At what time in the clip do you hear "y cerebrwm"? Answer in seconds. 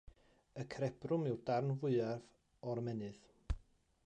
0.63-1.27